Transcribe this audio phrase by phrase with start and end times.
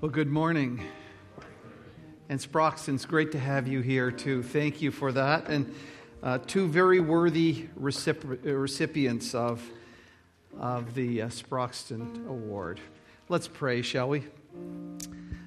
[0.00, 0.82] Well, good morning.
[2.30, 4.42] And Sproxton, it's great to have you here too.
[4.42, 5.48] Thank you for that.
[5.48, 5.74] And
[6.22, 9.62] uh, two very worthy recip- recipients of,
[10.58, 12.80] of the uh, Sproxton Award.
[13.28, 14.24] Let's pray, shall we?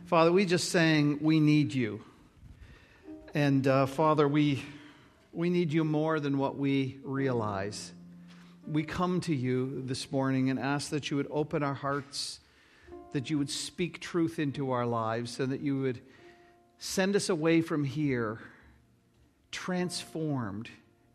[0.05, 2.03] Father, we just sang, We Need You.
[3.33, 4.63] And uh, Father, we,
[5.33, 7.91] we need you more than what we realize.
[8.67, 12.39] We come to you this morning and ask that you would open our hearts
[13.13, 16.01] that you would speak truth into our lives and that you would
[16.77, 18.39] send us away from here
[19.51, 20.69] transformed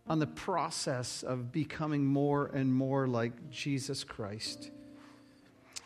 [0.06, 4.70] on the process of becoming more and more like Jesus Christ.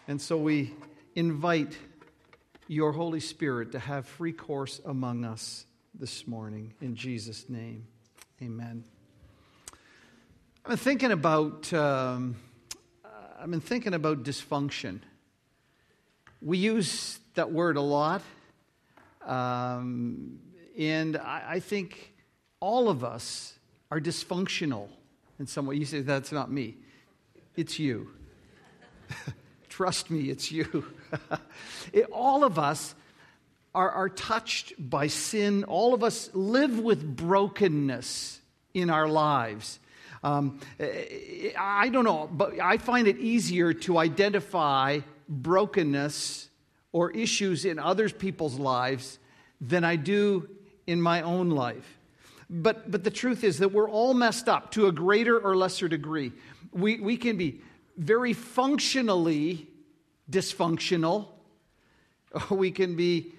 [0.06, 0.73] And so we
[1.15, 1.77] invite
[2.69, 6.75] your Holy Spirit to have free course among us this morning.
[6.81, 7.87] In Jesus' name,
[8.41, 8.84] amen.
[10.65, 12.37] I've been thinking about, um,
[13.41, 15.01] I've been thinking about dysfunction.
[16.45, 18.23] We use that word a lot.
[19.25, 20.41] Um,
[20.77, 22.12] and I, I, think
[22.59, 23.55] all of us
[23.93, 24.89] are dysfunctional
[25.39, 25.77] in some way.
[25.77, 26.75] You say, that's not me.
[27.55, 28.09] It's you.
[29.69, 30.84] Trust me, it's you.
[31.93, 32.97] it, all of us
[33.73, 35.62] are, are touched by sin.
[35.65, 38.41] All of us live with brokenness
[38.75, 39.79] in our lives.
[40.25, 40.59] Um,
[41.59, 45.01] I don't know, but I find it easier to identify
[45.33, 46.48] brokenness
[46.92, 49.19] or issues in other people's lives
[49.61, 50.48] than I do
[50.86, 51.98] in my own life.
[52.50, 55.88] But, but the truth is that we're all messed up to a greater or lesser
[55.88, 56.33] degree.
[56.72, 57.62] We, we can be
[57.97, 59.69] very functionally
[60.30, 61.28] dysfunctional,
[62.50, 63.33] we can be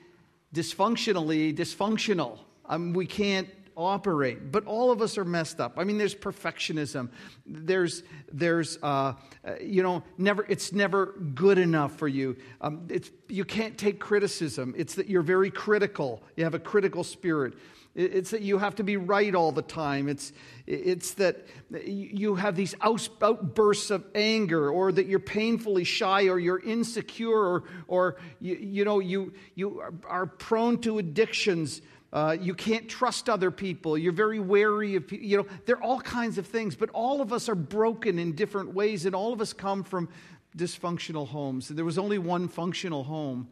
[0.53, 2.39] dysfunctionally dysfunctional.
[2.65, 4.51] Um, we can't operate.
[4.51, 5.73] But all of us are messed up.
[5.77, 7.09] I mean, there's perfectionism.
[7.45, 9.13] There's, there's, uh,
[9.61, 10.45] you know, never.
[10.47, 12.37] It's never good enough for you.
[12.61, 14.73] Um, it's you can't take criticism.
[14.77, 16.21] It's that you're very critical.
[16.35, 17.53] You have a critical spirit.
[17.95, 20.09] It's that you have to be right all the time.
[20.09, 20.33] It's,
[20.65, 21.45] it's that
[21.85, 27.63] you have these outbursts of anger, or that you're painfully shy, or you're insecure, or,
[27.87, 31.83] or you, you know, you, you are prone to addictions.
[32.13, 33.97] Uh, you can't trust other people.
[33.97, 35.25] You're very wary of people.
[35.25, 38.33] You know, there are all kinds of things, but all of us are broken in
[38.33, 40.07] different ways, and all of us come from
[40.55, 41.67] dysfunctional homes.
[41.69, 43.47] There was only one functional home,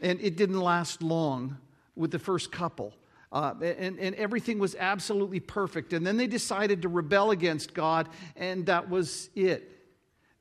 [0.00, 1.56] and it didn't last long
[1.94, 2.92] with the first couple.
[3.30, 5.92] Uh, and, and everything was absolutely perfect.
[5.92, 9.70] And then they decided to rebel against God, and that was it.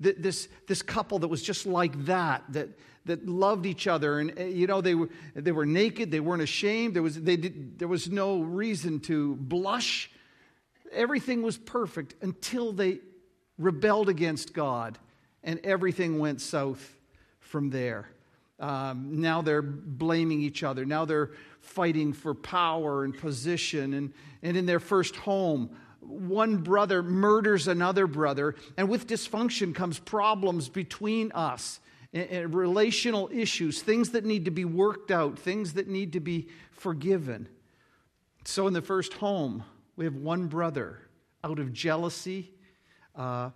[0.02, 2.70] This, this couple that was just like that, that,
[3.06, 4.20] that loved each other.
[4.20, 7.38] And, eh, you know, they were, they were naked, they weren't ashamed, there was, they
[7.38, 10.10] did, there was no reason to blush.
[10.92, 13.00] Everything was perfect until they
[13.60, 14.98] rebelled against God,
[15.44, 16.98] and everything went south
[17.40, 18.10] from there.
[18.60, 20.86] Um, now they're blaming each other.
[20.86, 23.94] Now they're fighting for power and position.
[23.96, 24.14] And,
[24.44, 28.56] and in their first home, one brother murders another brother.
[28.78, 31.80] And with dysfunction comes problems between us
[32.14, 36.50] and relational issues, things that need to be worked out, things that need to be
[36.72, 37.48] forgiven.
[38.44, 39.64] So, in the first home,
[39.96, 41.00] we have one brother
[41.44, 42.52] out of jealousy
[43.16, 43.52] uh,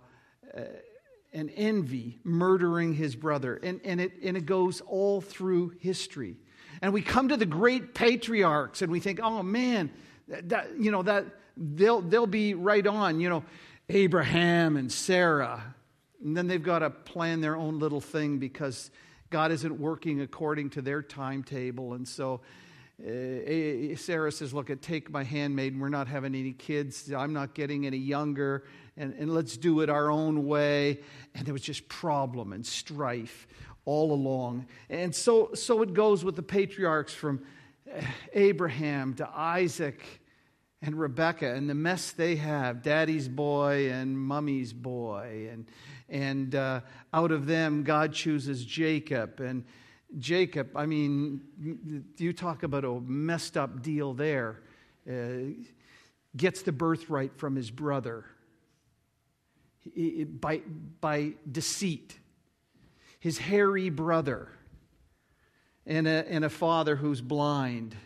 [1.32, 3.60] and envy murdering his brother.
[3.62, 6.36] And, and, it, and it goes all through history.
[6.80, 9.90] And we come to the great patriarchs and we think, oh man,
[10.28, 11.26] that, you know, that
[11.56, 13.44] they'll, they'll be right on, you know,
[13.88, 15.74] Abraham and Sarah,
[16.22, 18.90] and then they've got to plan their own little thing because
[19.30, 21.94] God isn't working according to their timetable.
[21.94, 22.40] And so
[23.00, 25.78] uh, Sarah says, Look, take my handmaid.
[25.78, 27.12] We're not having any kids.
[27.12, 28.64] I'm not getting any younger.
[28.96, 31.00] And, and let's do it our own way.
[31.34, 33.46] And there was just problem and strife
[33.84, 34.66] all along.
[34.88, 37.42] And so, so it goes with the patriarchs from
[38.32, 40.02] Abraham to Isaac
[40.86, 45.48] and Rebecca and the mess they have daddy's boy and mummy's boy.
[45.50, 45.66] And,
[46.08, 46.80] and uh,
[47.12, 49.40] out of them, God chooses Jacob.
[49.40, 49.64] And
[50.18, 51.42] Jacob, I mean,
[52.16, 54.62] you talk about a messed up deal there.
[55.10, 55.54] Uh,
[56.36, 58.24] gets the birthright from his brother
[59.94, 60.62] he, by,
[61.00, 62.18] by deceit.
[63.18, 64.48] His hairy brother,
[65.84, 67.96] and a, and a father who's blind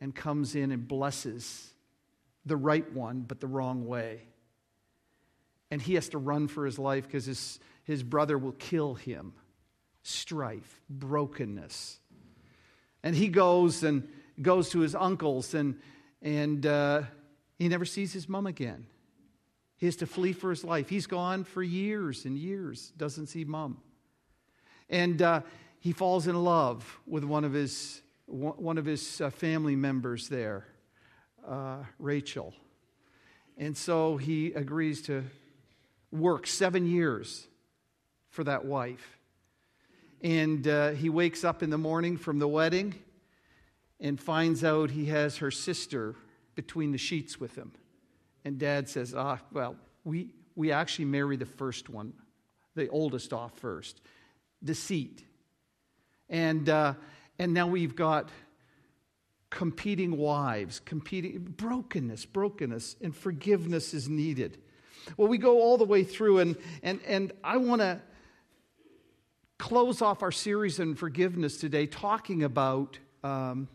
[0.00, 1.71] and comes in and blesses
[2.44, 4.22] the right one, but the wrong way.
[5.70, 9.32] And he has to run for his life because his, his brother will kill him.
[10.02, 11.98] Strife, brokenness.
[13.02, 14.08] And he goes and
[14.40, 15.78] goes to his uncle's, and,
[16.20, 17.02] and uh,
[17.58, 18.86] he never sees his mom again.
[19.76, 20.88] He has to flee for his life.
[20.88, 23.78] He's gone for years and years, doesn't see mom.
[24.88, 25.40] And uh,
[25.80, 30.66] he falls in love with one of his, one of his uh, family members there,
[31.46, 32.54] uh, Rachel.
[33.56, 35.24] And so he agrees to
[36.10, 37.46] work seven years
[38.30, 39.18] for that wife.
[40.22, 42.94] And uh, he wakes up in the morning from the wedding
[44.00, 46.14] and finds out he has her sister
[46.54, 47.72] between the sheets with him.
[48.44, 52.12] And dad says, Ah, well, we, we actually marry the first one,
[52.74, 54.00] the oldest off first.
[54.62, 55.24] Deceit.
[56.28, 56.94] And, uh,
[57.38, 58.30] and now we've got
[59.52, 64.56] competing wives, competing brokenness, brokenness, and forgiveness is needed.
[65.18, 68.00] Well, we go all the way through, and, and, and I want to
[69.58, 73.68] close off our series on forgiveness today talking about um,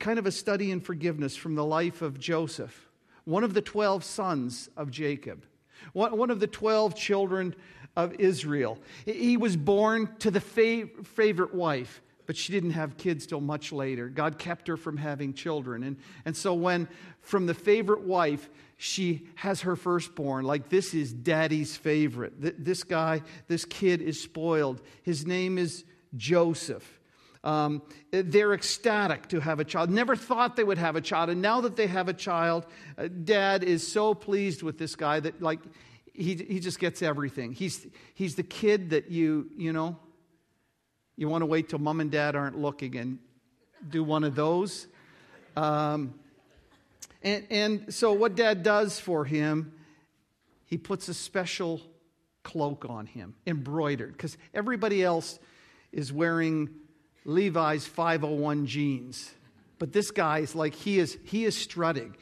[0.00, 2.90] kind of a study in forgiveness from the life of Joseph,
[3.24, 5.44] one of the 12 sons of Jacob,
[5.92, 7.54] one, one of the 12 children
[7.96, 8.80] of Israel.
[9.04, 13.72] He was born to the fav- favorite wife, but she didn't have kids till much
[13.72, 14.08] later.
[14.08, 15.82] God kept her from having children.
[15.82, 16.88] And, and so, when
[17.20, 20.44] from the favorite wife, she has her firstborn.
[20.44, 22.34] Like, this is daddy's favorite.
[22.64, 24.80] This guy, this kid is spoiled.
[25.02, 25.84] His name is
[26.16, 27.00] Joseph.
[27.44, 29.90] Um, they're ecstatic to have a child.
[29.90, 31.28] Never thought they would have a child.
[31.28, 32.66] And now that they have a child,
[32.96, 35.60] uh, dad is so pleased with this guy that, like,
[36.14, 37.52] he, he just gets everything.
[37.52, 39.98] He's, he's the kid that you, you know,
[41.16, 43.18] you want to wait till mom and dad aren't looking and
[43.88, 44.86] do one of those.
[45.56, 46.14] Um,
[47.22, 49.72] and, and so, what dad does for him,
[50.66, 51.80] he puts a special
[52.42, 55.38] cloak on him, embroidered, because everybody else
[55.92, 56.68] is wearing
[57.24, 59.30] Levi's 501 jeans.
[59.78, 62.16] But this guy is like, he is, he is strutting.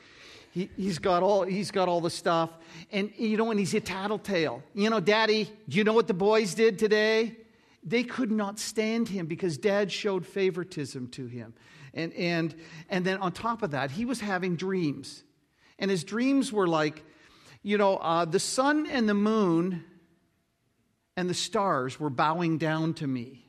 [0.52, 2.50] He, has got all, he's got all the stuff.
[2.90, 4.62] And, you know, and he's a tattletale.
[4.74, 7.36] You know, Daddy, do you know what the boys did today?
[7.82, 11.54] They could not stand him because Dad showed favoritism to him.
[11.94, 12.54] And, and,
[12.88, 15.24] and then on top of that, he was having dreams.
[15.78, 17.04] And his dreams were like,
[17.62, 19.84] you know, uh, the sun and the moon
[21.16, 23.44] and the stars were bowing down to me.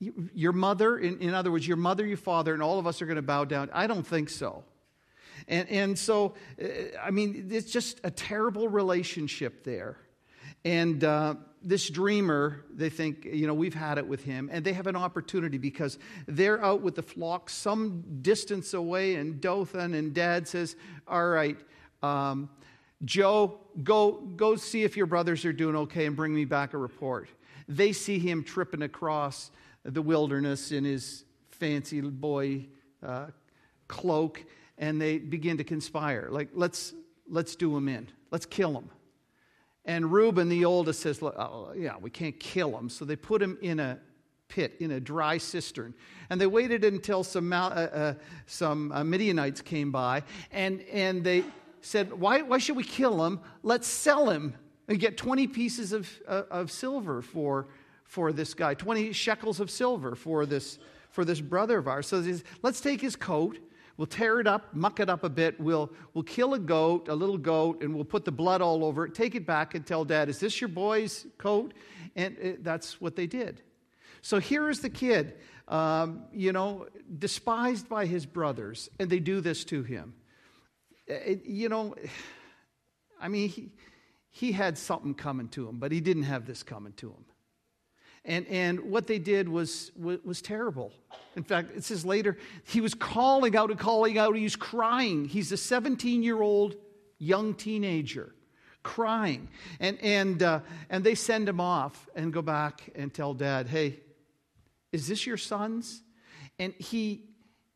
[0.00, 3.06] Your mother, in, in other words, your mother, your father, and all of us are
[3.06, 3.68] going to bow down.
[3.72, 4.64] I don't think so.
[5.46, 6.66] And, and so, uh,
[7.02, 9.96] I mean, it's just a terrible relationship there.
[10.64, 14.72] And uh, this dreamer, they think, you know, we've had it with him, and they
[14.72, 20.14] have an opportunity because they're out with the flock some distance away and Dothan, and
[20.14, 20.76] dad says,
[21.06, 21.58] All right,
[22.02, 22.48] um,
[23.04, 26.78] Joe, go, go see if your brothers are doing okay and bring me back a
[26.78, 27.28] report.
[27.68, 29.50] They see him tripping across
[29.84, 32.66] the wilderness in his fancy boy
[33.02, 33.26] uh,
[33.86, 34.44] cloak,
[34.76, 36.28] and they begin to conspire.
[36.30, 36.94] Like, let's,
[37.28, 38.90] let's do him in, let's kill him.
[39.88, 42.90] And Reuben, the oldest, says, oh, Yeah, we can't kill him.
[42.90, 43.98] So they put him in a
[44.48, 45.94] pit, in a dry cistern.
[46.28, 48.14] And they waited until some, uh, uh,
[48.46, 51.42] some uh, Midianites came by, and, and they
[51.80, 53.40] said, why, why should we kill him?
[53.62, 54.54] Let's sell him
[54.88, 57.68] and get 20 pieces of, uh, of silver for,
[58.04, 60.78] for this guy, 20 shekels of silver for this,
[61.10, 62.06] for this brother of ours.
[62.08, 62.22] So
[62.62, 63.58] let's take his coat
[63.98, 65.60] We'll tear it up, muck it up a bit.
[65.60, 69.04] We'll, we'll kill a goat, a little goat, and we'll put the blood all over
[69.04, 69.12] it.
[69.12, 71.74] Take it back and tell dad, Is this your boy's coat?
[72.14, 73.60] And it, that's what they did.
[74.22, 75.34] So here is the kid,
[75.66, 76.86] um, you know,
[77.18, 80.14] despised by his brothers, and they do this to him.
[81.08, 81.96] It, you know,
[83.20, 83.72] I mean, he,
[84.30, 87.24] he had something coming to him, but he didn't have this coming to him.
[88.24, 90.92] And, and what they did was, was, was, terrible.
[91.36, 94.36] In fact, it says later, he was calling out and calling out.
[94.36, 95.24] He's crying.
[95.24, 96.76] He's a 17 year old
[97.18, 98.34] young teenager
[98.82, 99.48] crying.
[99.80, 104.00] And, and, uh, and they send him off and go back and tell dad, hey,
[104.92, 106.02] is this your son's?
[106.58, 107.24] And he,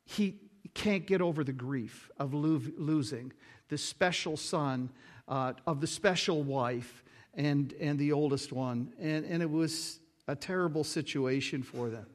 [0.05, 0.41] he
[0.75, 3.33] can't get over the grief of lo- losing
[3.69, 4.91] the special son
[5.29, 8.93] uh, of the special wife and, and the oldest one.
[8.99, 12.07] And, and it was a terrible situation for them.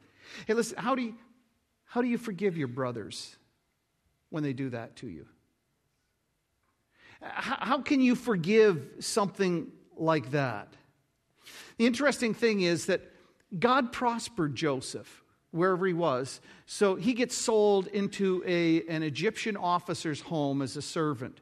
[0.46, 1.16] Hey, listen, how do you,
[1.86, 3.36] how do you forgive your brothers
[4.30, 5.26] when they do that to you?
[7.22, 10.74] How, how can you forgive something like that?
[11.78, 13.02] The interesting thing is that
[13.58, 16.42] God prospered Joseph wherever he was.
[16.66, 21.40] So he gets sold into a, an Egyptian officer's home as a servant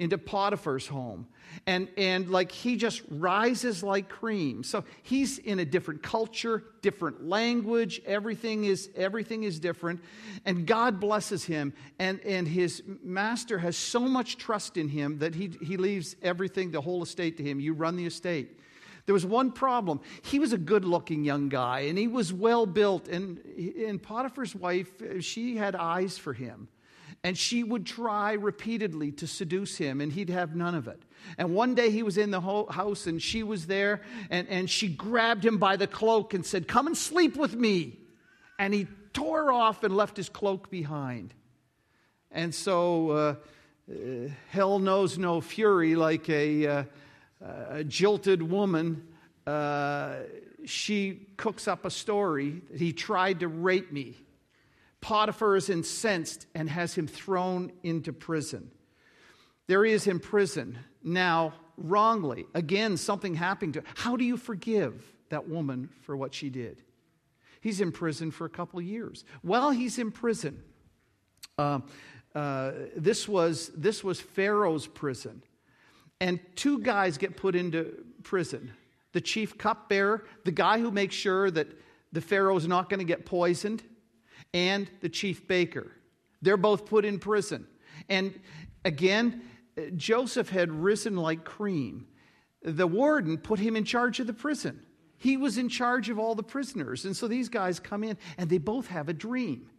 [0.00, 1.26] into Potiphar's home.
[1.66, 4.64] And, and like he just rises like cream.
[4.64, 10.00] So he's in a different culture, different language, everything is, everything is different.
[10.46, 11.74] And God blesses him.
[11.98, 16.70] And, and his master has so much trust in him that he, he leaves everything,
[16.70, 17.60] the whole estate to him.
[17.60, 18.58] You run the estate.
[19.04, 20.00] There was one problem.
[20.22, 23.06] He was a good looking young guy and he was well built.
[23.08, 23.38] And,
[23.86, 24.90] and Potiphar's wife,
[25.20, 26.68] she had eyes for him.
[27.22, 31.02] And she would try repeatedly to seduce him, and he'd have none of it.
[31.36, 34.00] And one day he was in the house, and she was there,
[34.30, 37.98] and, and she grabbed him by the cloak and said, Come and sleep with me.
[38.58, 41.34] And he tore off and left his cloak behind.
[42.30, 43.34] And so uh,
[43.90, 46.84] uh, hell knows no fury like a, uh,
[47.70, 49.08] a jilted woman.
[49.46, 50.16] Uh,
[50.64, 54.14] she cooks up a story that he tried to rape me.
[55.00, 58.70] Potiphar is incensed and has him thrown into prison.
[59.66, 62.46] There he is in prison now, wrongly.
[62.54, 63.86] Again, something happened to him.
[63.94, 66.82] How do you forgive that woman for what she did?
[67.60, 69.24] He's in prison for a couple years.
[69.42, 70.62] While he's in prison,
[71.58, 71.80] uh,
[72.34, 75.42] uh, this, was, this was Pharaoh's prison.
[76.20, 78.72] And two guys get put into prison
[79.12, 81.66] the chief cupbearer, the guy who makes sure that
[82.12, 83.82] the Pharaoh's not going to get poisoned,
[84.52, 85.92] and the chief baker.
[86.42, 87.66] They're both put in prison.
[88.08, 88.38] And
[88.84, 89.42] again,
[89.76, 92.06] uh, Joseph had risen like cream.
[92.62, 94.80] The warden put him in charge of the prison.
[95.16, 97.04] He was in charge of all the prisoners.
[97.04, 99.70] And so these guys come in and they both have a dream.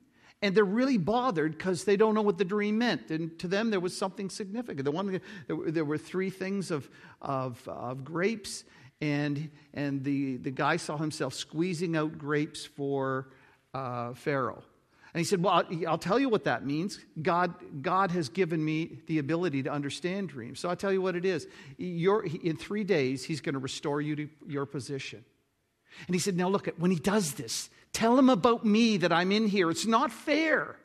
[0.44, 3.12] And they're really bothered because they don't know what the dream meant.
[3.12, 4.86] And to them, there was something significant.
[4.86, 6.90] The one, there were three things of,
[7.22, 8.64] of, of grapes,
[9.02, 13.30] and, and the, the guy saw himself squeezing out grapes for
[13.74, 14.64] uh, Pharaoh.
[15.14, 17.00] And he said, Well, I'll, tell you what that means.
[17.22, 20.60] God, God has given me the ability to understand dreams.
[20.60, 21.48] So I'll tell you what it is.
[21.78, 25.26] You're, in three days, he's going to restore you to your position.
[26.08, 29.12] And he said, Now look, at when he does this, Tell him about me that
[29.12, 29.70] I'm in here.
[29.70, 30.78] It's not fair.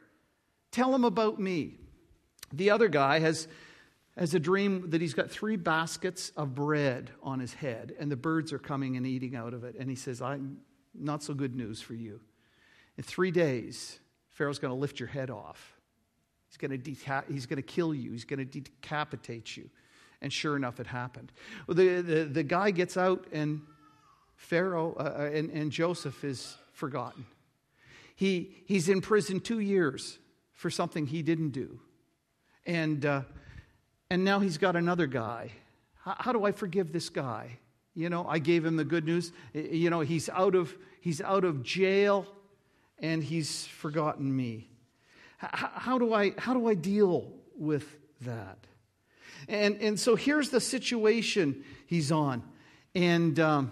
[0.73, 1.75] Tell him about me.
[2.52, 3.47] The other guy has,
[4.16, 8.16] has a dream that he's got three baskets of bread on his head, and the
[8.16, 9.76] birds are coming and eating out of it.
[9.78, 10.59] And he says, I'm
[10.95, 12.21] not so good news for you.
[12.97, 13.99] In three days,
[14.31, 15.75] Pharaoh's going to lift your head off.
[16.49, 18.12] He's going to, deca- he's going to kill you.
[18.12, 19.69] He's going to decapitate you.
[20.23, 21.33] And sure enough, it happened.
[21.69, 23.61] The, the, the guy gets out, and
[24.37, 27.26] Pharaoh uh, uh and, and Joseph is forgotten.
[28.15, 30.19] He, he's in prison two years
[30.53, 31.81] for something he didn't do.
[32.65, 33.23] And, uh,
[34.11, 35.53] and now he's got another guy.
[36.03, 37.59] How, how do I forgive this guy?
[37.95, 39.33] You know, I gave him the good news.
[39.53, 42.26] You know, he's out of, he's out of jail
[42.99, 44.69] and he's forgotten me.
[45.38, 47.87] How, do, I, how do I deal with
[48.23, 48.59] that?
[49.49, 52.43] And, and so here's the situation he's on.
[52.95, 53.71] And um,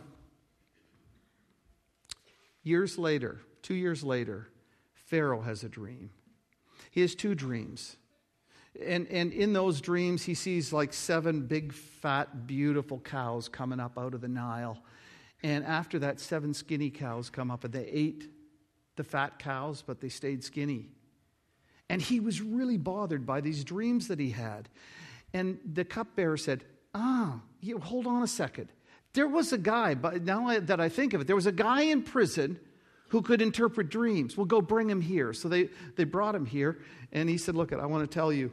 [2.65, 4.49] Years later, two years later,
[4.95, 6.11] Pharaoh has a dream.
[6.91, 7.97] He has two dreams.
[8.85, 13.99] And, and in those dreams, he sees like seven big, fat, beautiful cows coming up
[13.99, 14.79] out of the Nile.
[15.43, 18.31] And after that, seven skinny cows come up, and they ate
[18.97, 20.87] the fat cows, but they stayed skinny.
[21.89, 24.69] And he was really bothered by these dreams that he had.
[25.33, 28.69] And the cupbearer said, Ah, you, hold on a second.
[29.15, 31.83] There was a guy, but now that I think of it, there was a guy
[31.83, 32.59] in prison
[33.09, 34.37] who could interpret dreams.
[34.37, 35.33] Well, go bring him here.
[35.33, 36.79] So they, they brought him here,
[37.13, 38.51] and he said, Look, I want to tell you,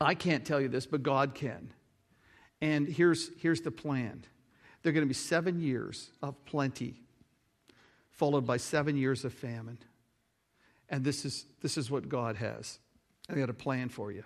[0.00, 1.72] I can't tell you this, but God can.
[2.60, 4.24] And here's, here's the plan
[4.82, 7.02] there are going to be seven years of plenty,
[8.16, 9.78] followed by seven years of famine.
[10.88, 12.78] And this is, this is what God has.
[13.28, 14.24] I got a plan for you.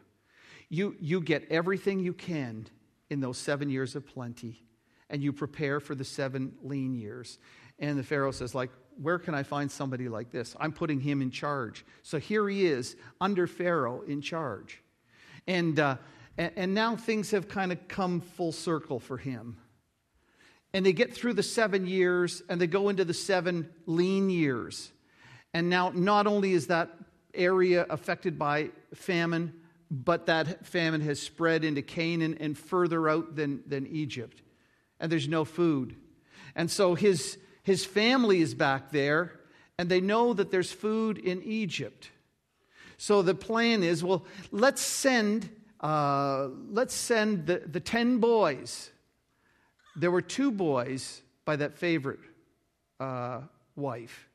[0.69, 2.67] You, you get everything you can
[3.09, 4.63] in those seven years of plenty
[5.09, 7.39] and you prepare for the seven lean years.
[7.79, 8.71] And the Pharaoh says, like,
[9.01, 10.55] where can I find somebody like this?
[10.61, 11.85] I'm putting him in charge.
[12.03, 14.83] So here he is, under Pharaoh, in charge.
[15.47, 15.97] And, uh,
[16.39, 19.57] and, and now things have kind of come full circle for him.
[20.73, 24.93] And they get through the seven years and they go into the seven lean years.
[25.53, 26.91] And now, not only is that
[27.35, 29.55] area affected by famine,
[29.91, 34.43] but that famine has spread into Canaan and further out than, than Egypt
[35.01, 35.97] and there's no food.
[36.55, 39.41] And so his, his family is back there,
[39.79, 42.11] and they know that there's food in Egypt.
[42.99, 45.49] So the plan is well, let's send,
[45.81, 48.91] uh, let's send the, the 10 boys.
[49.97, 52.21] There were two boys by that favorite
[52.99, 53.41] uh,
[53.77, 54.29] wife.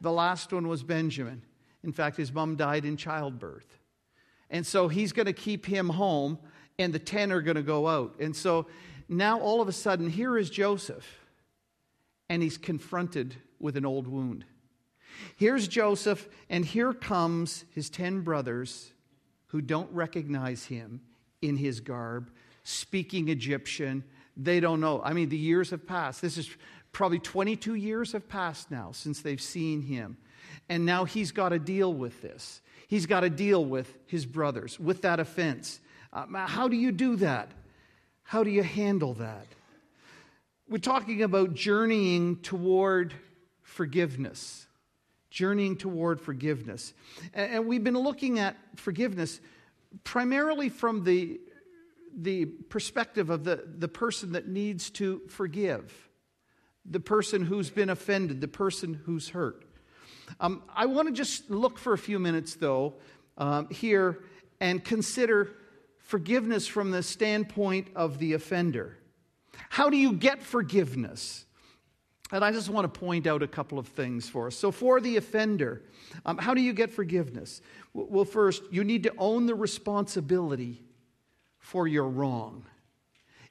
[0.00, 1.42] The last one was Benjamin.
[1.84, 3.78] In fact, his mom died in childbirth.
[4.50, 6.38] And so he's going to keep him home,
[6.78, 8.16] and the 10 are going to go out.
[8.20, 8.66] And so
[9.08, 11.06] now all of a sudden, here is Joseph,
[12.28, 14.44] and he's confronted with an old wound.
[15.36, 18.92] Here's Joseph, and here comes his 10 brothers
[19.46, 21.00] who don't recognize him
[21.40, 22.30] in his garb,
[22.64, 24.04] speaking Egyptian.
[24.36, 25.02] They don't know.
[25.02, 26.22] I mean, the years have passed.
[26.22, 26.48] This is
[26.92, 30.16] probably 22 years have passed now since they've seen him.
[30.68, 32.60] And now he's got to deal with this.
[32.88, 35.80] He's got to deal with his brothers, with that offense.
[36.12, 37.50] Um, how do you do that?
[38.22, 39.46] How do you handle that?
[40.68, 43.14] We're talking about journeying toward
[43.62, 44.66] forgiveness.
[45.30, 46.92] Journeying toward forgiveness.
[47.32, 49.40] And we've been looking at forgiveness
[50.04, 51.40] primarily from the,
[52.16, 56.08] the perspective of the, the person that needs to forgive,
[56.84, 59.64] the person who's been offended, the person who's hurt.
[60.40, 62.94] Um, I want to just look for a few minutes, though,
[63.38, 64.20] um, here
[64.60, 65.50] and consider
[65.98, 68.98] forgiveness from the standpoint of the offender.
[69.68, 71.46] How do you get forgiveness?
[72.30, 74.56] And I just want to point out a couple of things for us.
[74.56, 75.82] So, for the offender,
[76.24, 77.60] um, how do you get forgiveness?
[77.92, 80.82] Well, first, you need to own the responsibility
[81.62, 82.66] for your wrong.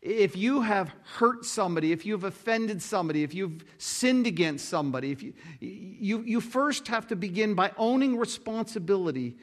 [0.02, 5.24] If you have hurt somebody, if you've offended somebody, if you've sinned against somebody, if
[5.24, 9.38] you, you, you first have to begin by owning responsibility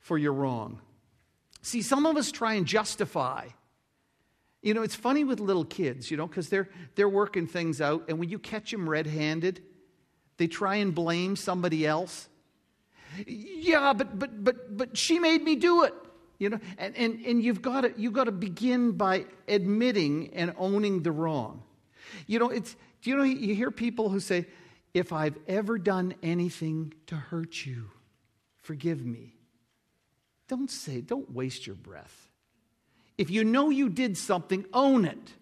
[0.00, 0.80] for your wrong.
[1.62, 3.48] See, some of us try and justify.
[4.62, 8.04] You know, it's funny with little kids, you know, because they're, they're working things out,
[8.08, 9.62] and when you catch them red handed,
[10.36, 12.28] they try and blame somebody else.
[13.26, 15.94] Yeah, but, but, but, but she made me do it.
[16.42, 20.52] You know, and, and, and you've got to you've got to begin by admitting and
[20.58, 21.62] owning the wrong.
[22.26, 24.46] You know, it's do you know you hear people who say,
[24.92, 27.90] if I've ever done anything to hurt you,
[28.56, 29.36] forgive me.
[30.48, 32.28] Don't say, don't waste your breath.
[33.16, 35.34] If you know you did something, own it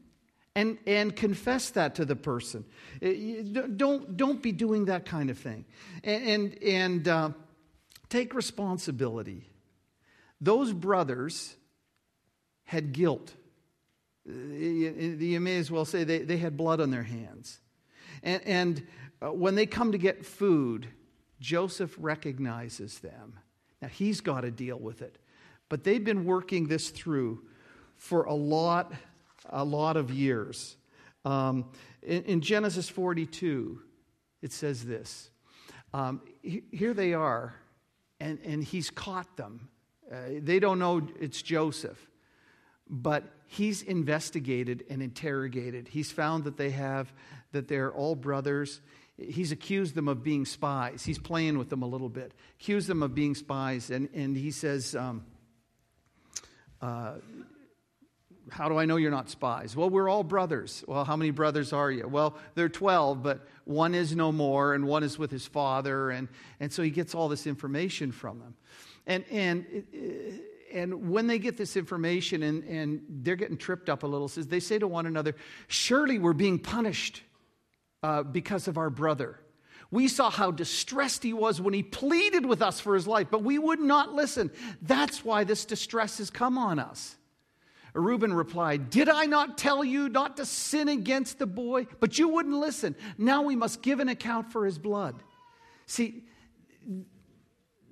[0.54, 2.66] and, and confess that to the person.
[3.00, 3.42] Eh,
[3.74, 5.64] don't, don't be doing that kind of thing.
[6.04, 7.30] And, and, and uh,
[8.10, 9.46] take responsibility.
[10.40, 11.54] Those brothers
[12.64, 13.34] had guilt.
[14.24, 17.60] You may as well say they, they had blood on their hands.
[18.22, 18.86] And, and
[19.20, 20.86] uh, when they come to get food,
[21.40, 23.38] Joseph recognizes them.
[23.82, 25.18] Now he's got to deal with it.
[25.68, 27.42] But they've been working this through
[27.96, 28.92] for a lot,
[29.48, 30.76] a lot of years.
[31.24, 31.70] Um,
[32.02, 33.80] in, in, Genesis 42,
[34.42, 35.30] it says this.
[35.92, 37.54] Um, here they are,
[38.20, 39.68] and, and he's caught them.
[40.10, 41.98] Uh, they don't know it's Joseph,
[42.88, 45.88] but he's investigated and interrogated.
[45.88, 47.12] He's found that they have,
[47.52, 48.80] that they're all brothers.
[49.16, 51.04] He's accused them of being spies.
[51.04, 54.50] He's playing with them a little bit, accused them of being spies, and, and he
[54.50, 55.24] says, um,
[56.80, 57.14] uh,
[58.50, 59.76] how do I know you're not spies?
[59.76, 60.82] Well, we're all brothers.
[60.86, 62.08] Well, how many brothers are you?
[62.08, 66.10] Well, there are 12, but one is no more, and one is with his father.
[66.10, 68.54] And, and so he gets all this information from them.
[69.10, 69.84] And, and,
[70.72, 74.46] and when they get this information and, and they're getting tripped up a little, says
[74.46, 75.34] they say to one another,
[75.66, 77.22] Surely we're being punished
[78.04, 79.40] uh, because of our brother.
[79.90, 83.42] We saw how distressed he was when he pleaded with us for his life, but
[83.42, 84.48] we would not listen.
[84.80, 87.16] That's why this distress has come on us.
[87.92, 91.88] Reuben replied, Did I not tell you not to sin against the boy?
[91.98, 92.94] But you wouldn't listen.
[93.18, 95.20] Now we must give an account for his blood.
[95.86, 96.22] See,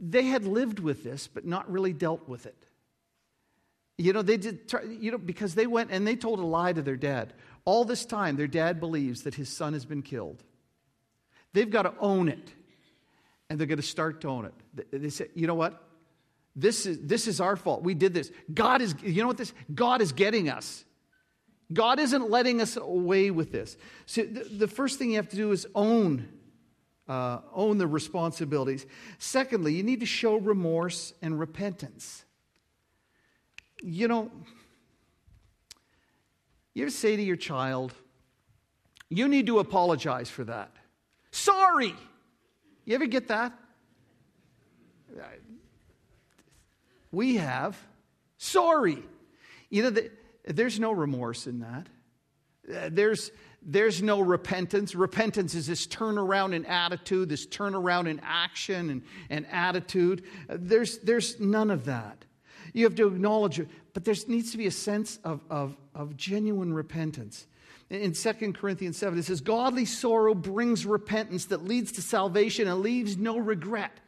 [0.01, 2.57] they had lived with this, but not really dealt with it.
[3.97, 6.83] You know, they did, you know, because they went and they told a lie to
[6.83, 7.33] their dad.
[7.65, 10.43] All this time, their dad believes that his son has been killed.
[11.53, 12.53] They've got to own it,
[13.51, 14.91] and they're going to start to own it.
[14.93, 15.83] They say, you know what?
[16.55, 17.83] This is, this is our fault.
[17.83, 18.31] We did this.
[18.53, 19.53] God is, you know what this?
[19.75, 20.85] God is getting us.
[21.73, 23.77] God isn't letting us away with this.
[24.07, 26.29] So the, the first thing you have to do is own,
[27.09, 28.87] uh, own the responsibilities.
[29.19, 32.25] Secondly, you need to show remorse and repentance.
[33.83, 34.31] You know,
[36.75, 37.95] you ever say to your child,
[39.09, 40.71] you need to apologize for that.
[41.31, 41.95] Sorry.
[42.85, 43.53] You ever get that?
[47.11, 47.77] we have
[48.39, 49.03] sorry.
[49.69, 50.11] You know, the,
[50.45, 51.87] there's no remorse in that.
[52.71, 53.31] Uh, there's,
[53.63, 54.95] there's no repentance.
[54.95, 60.25] Repentance is this turnaround in attitude, this turnaround in action and, and attitude.
[60.49, 62.25] There's, there's none of that.
[62.73, 66.17] You have to acknowledge it, but there needs to be a sense of, of, of
[66.17, 67.47] genuine repentance.
[67.91, 72.81] In 2 Corinthians 7, it says, Godly sorrow brings repentance that leads to salvation and
[72.81, 73.99] leaves no regret.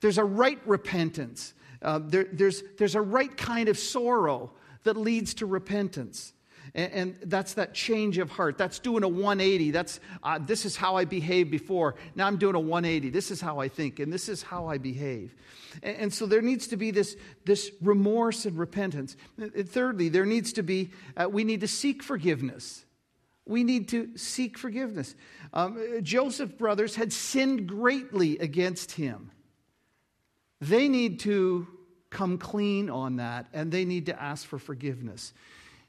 [0.00, 1.52] There's a right repentance.
[1.82, 4.52] Uh, there, there's, there's a right kind of sorrow
[4.84, 6.32] that leads to repentance.
[6.74, 8.56] And, and that's that change of heart.
[8.58, 9.70] That's doing a 180.
[9.70, 11.96] That's, uh, this is how I behaved before.
[12.14, 13.10] Now I'm doing a 180.
[13.10, 15.34] This is how I think, and this is how I behave.
[15.82, 19.16] And, and so there needs to be this, this remorse and repentance.
[19.38, 22.84] And thirdly, there needs to be, uh, we need to seek forgiveness.
[23.46, 25.14] we need to seek forgiveness.
[25.52, 29.30] Um, Joseph's brothers had sinned greatly against him.
[30.60, 31.66] They need to
[32.10, 35.34] come clean on that and they need to ask for forgiveness.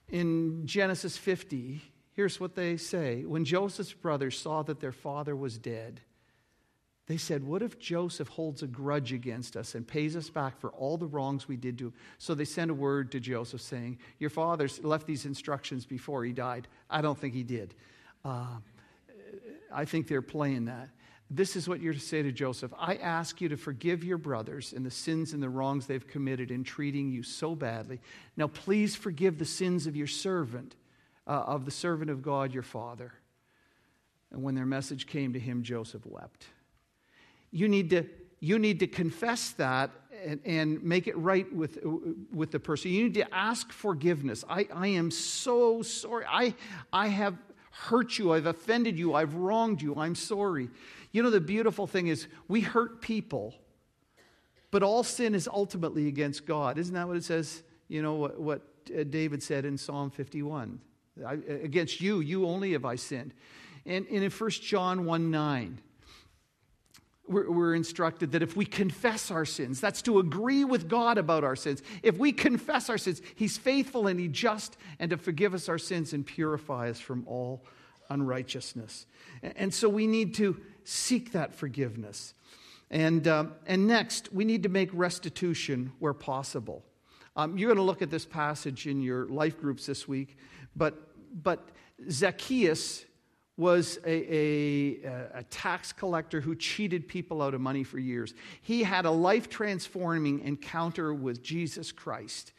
[0.09, 1.81] In Genesis 50,
[2.13, 6.01] here's what they say When Joseph's brothers saw that their father was dead,
[7.07, 10.71] they said, What if Joseph holds a grudge against us and pays us back for
[10.71, 11.93] all the wrongs we did to him?
[12.17, 16.33] So they sent a word to Joseph saying, Your father left these instructions before he
[16.33, 16.67] died.
[16.89, 17.75] I don't think he did.
[18.23, 18.57] Uh,
[19.71, 20.89] I think they're playing that.
[21.29, 24.73] This is what you're to say to Joseph I ask you to forgive your brothers
[24.73, 27.99] and the sins and the wrongs they've committed in treating you so badly.
[28.37, 30.75] Now, please forgive the sins of your servant,
[31.25, 33.13] uh, of the servant of God, your father.
[34.31, 36.45] And when their message came to him, Joseph wept.
[37.51, 38.05] You need to,
[38.39, 39.91] you need to confess that
[40.23, 41.79] and, and make it right with,
[42.33, 42.91] with the person.
[42.91, 44.43] You need to ask forgiveness.
[44.47, 46.25] I, I am so sorry.
[46.29, 46.53] I,
[46.91, 47.35] I have
[47.71, 48.33] hurt you.
[48.33, 49.13] I've offended you.
[49.13, 49.95] I've wronged you.
[49.95, 50.69] I'm sorry.
[51.15, 53.53] You know, the beautiful thing is we hurt people,
[54.69, 56.77] but all sin is ultimately against God.
[56.77, 57.63] Isn't that what it says?
[57.87, 58.61] You know, what, what
[58.93, 60.77] uh, David said in Psalm 51
[61.25, 63.33] I, Against you, you only have I sinned.
[63.85, 65.79] And, and in 1 John 1 9,
[67.29, 71.45] we're, we're, instructed that if we confess our sins, that's to agree with God about
[71.45, 71.81] our sins.
[72.03, 75.77] If we confess our sins, He's faithful and He's just and to forgive us our
[75.77, 77.63] sins and purify us from all
[78.09, 79.05] unrighteousness.
[79.41, 82.33] And so we need to seek that forgiveness.
[82.91, 86.83] And, um, and next, we need to make restitution where possible.
[87.35, 90.37] Um, you're going to look at this passage in your life groups this week,
[90.75, 90.95] but,
[91.43, 91.69] but
[92.09, 93.05] Zacchaeus
[93.57, 98.33] was a, a, a, tax collector who cheated people out of money for years.
[98.61, 102.51] He had a life transforming encounter with Jesus Christ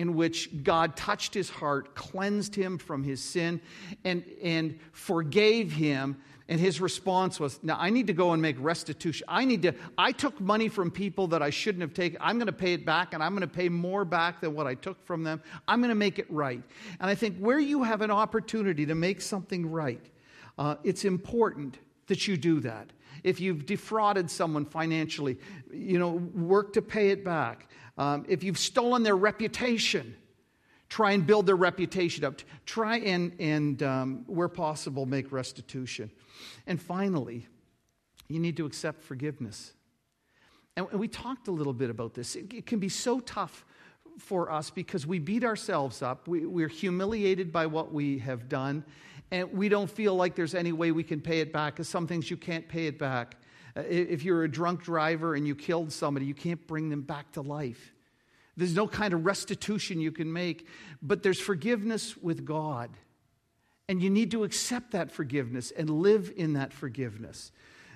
[0.00, 3.60] in which God touched his heart, cleansed him from his sin,
[4.02, 6.16] and, and forgave him
[6.48, 9.24] and his response was, Now I need to go and make restitution.
[9.28, 12.18] I need to, I took money from people that I shouldn't have taken.
[12.20, 14.66] I'm going to pay it back, and I'm going to pay more back than what
[14.66, 15.40] I took from them.
[15.68, 16.60] I'm going to make it right.
[16.98, 20.04] And I think where you have an opportunity to make something right,
[20.58, 22.90] uh, it's important that you do that.
[23.22, 25.38] If you've defrauded someone financially,
[25.72, 27.68] you know, work to pay it back.
[28.00, 30.16] Um, if you've stolen their reputation,
[30.88, 32.40] try and build their reputation up.
[32.64, 36.10] Try and, and um, where possible, make restitution.
[36.66, 37.46] And finally,
[38.26, 39.74] you need to accept forgiveness.
[40.76, 42.36] And we talked a little bit about this.
[42.36, 43.66] It, can be so tough
[44.18, 46.26] for us because we beat ourselves up.
[46.26, 48.82] We, we're humiliated by what we have done,
[49.30, 52.06] and we don't feel like there's any way we can pay it back because some
[52.06, 53.36] things you can't pay it back.
[53.76, 57.32] Uh, if you're a drunk driver and you killed somebody, you can't bring them back
[57.32, 57.92] to life.
[58.56, 60.66] There's no kind of restitution you can make,
[61.00, 62.90] but there's forgiveness with God.
[63.88, 67.52] And you need to accept that forgiveness and live in that forgiveness.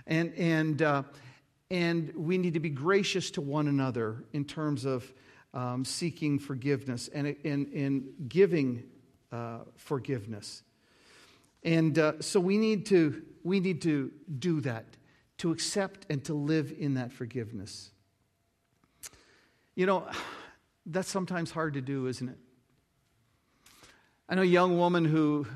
[0.06, 1.02] And, and, uh,
[1.70, 5.12] and we need to be gracious to one another in terms of
[5.54, 8.82] um, seeking forgiveness and, and, giving
[9.30, 10.62] uh, forgiveness.
[11.62, 14.84] And uh, so we need, to, we need to do that,
[15.38, 17.90] to accept and to live in that forgiveness.
[19.74, 20.08] You know,
[20.86, 22.38] that's sometimes hard to do, isn't it?
[24.28, 25.46] I know a young woman who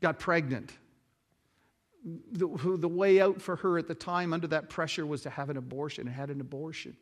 [0.00, 0.72] got pregnant.
[2.32, 5.50] The, the way out for her at the time under that pressure was to have
[5.50, 6.96] an abortion and had an abortion.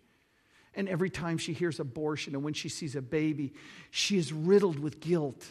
[0.74, 3.52] And every time she hears abortion and when she sees a baby,
[3.90, 5.46] she is riddled with guilt.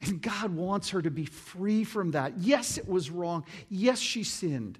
[0.00, 2.38] And God wants her to be free from that.
[2.38, 3.44] Yes, it was wrong.
[3.68, 4.78] Yes, she sinned.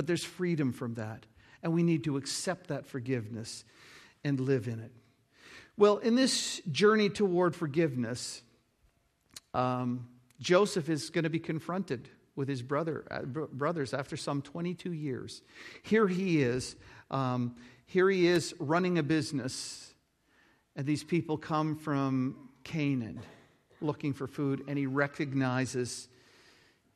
[0.00, 1.26] But there's freedom from that.
[1.62, 3.66] And we need to accept that forgiveness
[4.24, 4.92] and live in it.
[5.76, 8.40] Well, in this journey toward forgiveness,
[9.52, 10.08] um,
[10.40, 15.42] Joseph is going to be confronted with his brother, uh, brothers after some 22 years.
[15.82, 16.76] Here he is.
[17.10, 19.92] Um, here he is running a business,
[20.76, 23.20] and these people come from Canaan
[23.82, 26.08] looking for food, and he recognizes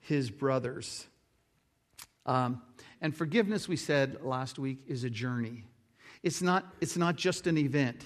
[0.01, 1.07] his brothers.
[2.27, 2.63] Um,
[3.05, 5.65] and forgiveness, we said last week, is a journey.
[6.25, 8.03] It's not, it's not just an event,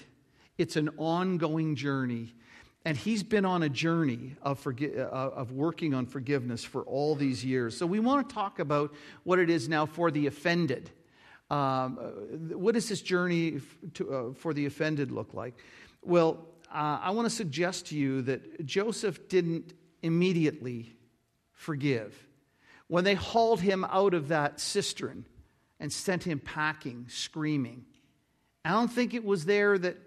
[0.57, 2.35] it's an ongoing journey
[2.85, 7.13] and he's been on a journey of, forgi- uh, of working on forgiveness for all
[7.13, 7.75] these years.
[7.75, 10.89] So we want to talk about what it is now for the offended.
[11.51, 13.59] Um, uh, what does this journey
[13.95, 15.55] to, uh, for the offended look like?
[16.03, 20.95] Well, uh, I want to suggest to you that Joseph didn't immediately
[21.51, 22.28] forgive.
[22.89, 25.25] When they hauled him out of that cistern
[25.79, 27.85] and sent him packing, screaming,
[28.65, 29.97] I don't think it was there that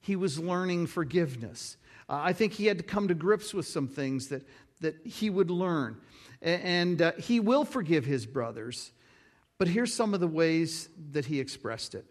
[0.00, 1.76] he was learning forgiveness.
[2.08, 4.42] Uh, I think he had to come to grips with some things that,
[4.80, 5.96] that he would learn.
[6.42, 8.92] And uh, he will forgive his brothers.
[9.56, 12.04] But here's some of the ways that he expressed it.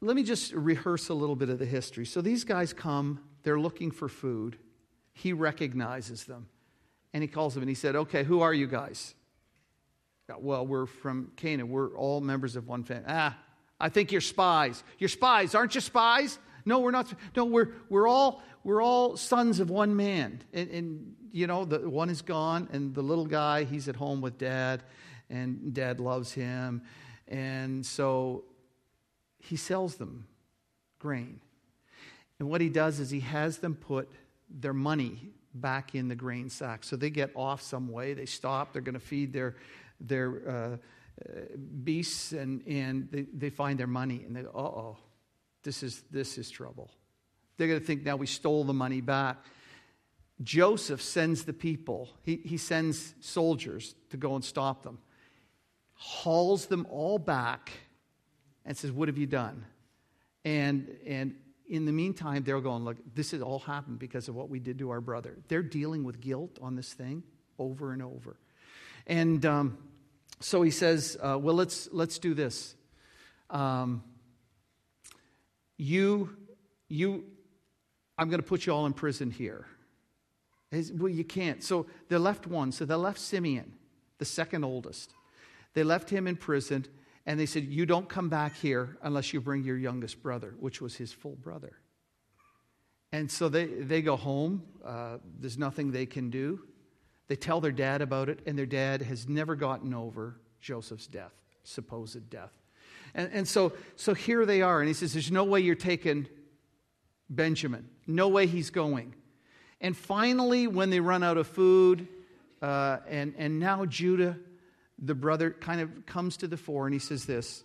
[0.00, 2.06] Let me just rehearse a little bit of the history.
[2.06, 4.56] So these guys come, they're looking for food.
[5.16, 6.46] He recognizes them
[7.14, 9.14] and he calls them and he said, Okay, who are you guys?
[10.38, 11.70] Well, we're from Canaan.
[11.70, 13.06] We're all members of one family.
[13.08, 13.38] Ah,
[13.80, 14.84] I think you're spies.
[14.98, 16.38] You're spies, aren't you spies?
[16.66, 17.10] No, we're not.
[17.34, 20.42] No, we're, we're, all, we're all sons of one man.
[20.52, 24.20] And, and, you know, the one is gone, and the little guy, he's at home
[24.20, 24.82] with dad,
[25.30, 26.82] and dad loves him.
[27.26, 28.44] And so
[29.38, 30.26] he sells them
[30.98, 31.40] grain.
[32.38, 34.10] And what he does is he has them put
[34.48, 36.84] their money back in the grain sack.
[36.84, 38.14] So they get off some way.
[38.14, 38.72] They stop.
[38.72, 39.56] They're going to feed their,
[40.00, 40.76] their uh,
[41.82, 44.22] beasts, and, and they, they find their money.
[44.26, 44.96] And they go, uh oh,
[45.62, 46.90] this is, this is trouble.
[47.56, 49.38] They're going to think now we stole the money back.
[50.42, 54.98] Joseph sends the people, he, he sends soldiers to go and stop them,
[55.94, 57.70] hauls them all back,
[58.66, 59.64] and says, What have you done?
[60.44, 61.34] And, and
[61.68, 64.78] in the meantime, they're going, Look, this has all happened because of what we did
[64.78, 65.38] to our brother.
[65.48, 67.22] They're dealing with guilt on this thing
[67.58, 68.36] over and over.
[69.06, 69.78] And um,
[70.40, 72.74] so he says, uh, Well, let's, let's do this.
[73.50, 74.02] Um,
[75.76, 76.36] you,
[76.88, 77.24] you,
[78.18, 79.66] I'm going to put you all in prison here.
[80.72, 81.62] Says, well, you can't.
[81.62, 82.72] So they left one.
[82.72, 83.72] So they left Simeon,
[84.18, 85.12] the second oldest.
[85.74, 86.86] They left him in prison,
[87.26, 90.80] and they said, You don't come back here unless you bring your youngest brother, which
[90.80, 91.72] was his full brother.
[93.12, 94.62] And so they, they go home.
[94.84, 96.60] Uh, there's nothing they can do.
[97.28, 101.32] They tell their dad about it, and their dad has never gotten over Joseph's death,
[101.64, 102.52] supposed death.
[103.14, 104.80] And, and so, so here they are.
[104.80, 106.28] And he says, There's no way you're taking
[107.28, 107.88] Benjamin.
[108.06, 109.14] No way he's going.
[109.80, 112.08] And finally, when they run out of food,
[112.62, 114.38] uh, and, and now Judah,
[114.98, 117.62] the brother, kind of comes to the fore and he says this.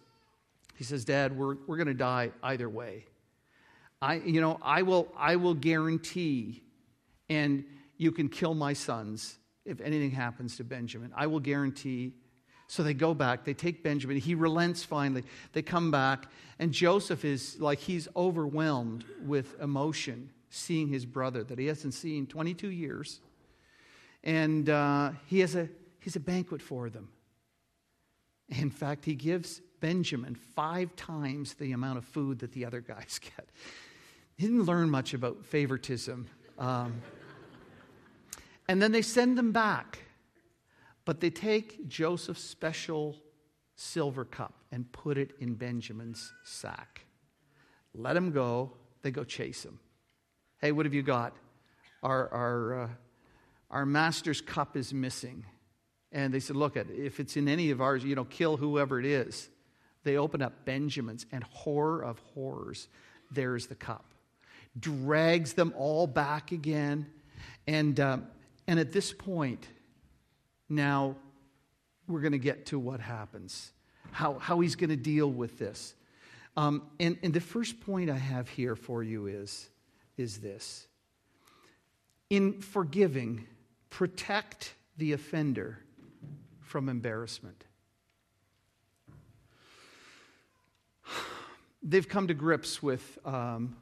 [0.75, 3.05] He says, Dad, we're, we're going to die either way.
[4.01, 6.63] I, you know, I will, I will guarantee,
[7.29, 7.63] and
[7.97, 11.11] you can kill my sons if anything happens to Benjamin.
[11.15, 12.13] I will guarantee
[12.71, 14.15] so they go back, they take Benjamin.
[14.15, 15.25] He relents finally.
[15.51, 21.59] They come back, and Joseph is like he's overwhelmed with emotion seeing his brother that
[21.59, 23.19] he hasn't seen 22 years.
[24.23, 27.09] And uh, he, has a, he has a banquet for them.
[28.51, 33.19] In fact, he gives Benjamin five times the amount of food that the other guys
[33.37, 33.49] get.
[34.35, 36.27] He didn't learn much about favoritism.
[36.57, 37.01] Um,
[38.67, 39.99] and then they send them back.
[41.05, 43.17] But they take Joseph's special
[43.75, 47.01] silver cup and put it in Benjamin's sack.
[47.93, 48.73] Let him go.
[49.01, 49.79] They go chase him.
[50.59, 51.35] Hey, what have you got?
[52.03, 52.89] Our, our, uh,
[53.71, 55.43] our master's cup is missing.
[56.11, 59.05] And they said, Look, if it's in any of ours, you know, kill whoever it
[59.05, 59.49] is.
[60.03, 62.87] They open up Benjamin's, and horror of horrors,
[63.29, 64.05] there's the cup.
[64.79, 67.05] Drags them all back again.
[67.67, 68.27] And, um,
[68.67, 69.67] and at this point,
[70.69, 71.17] now,
[72.07, 73.71] we're going to get to what happens,
[74.11, 75.93] how, how he's going to deal with this.
[76.57, 79.69] Um, and, and the first point I have here for you is,
[80.17, 80.87] is this
[82.29, 83.47] In forgiving,
[83.89, 85.79] protect the offender
[86.71, 87.65] from embarrassment.
[91.83, 93.75] They've come to grips with, um,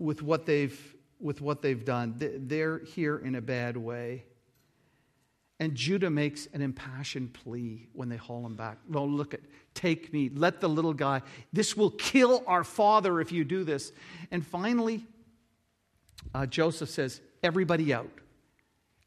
[0.00, 2.16] with, what they've, with what they've done.
[2.18, 4.24] They're here in a bad way.
[5.60, 8.78] And Judah makes an impassioned plea when they haul him back.
[8.88, 9.40] Well, look at,
[9.72, 13.92] take me, let the little guy, this will kill our father if you do this.
[14.32, 15.06] And finally,
[16.34, 18.10] uh, Joseph says, everybody out.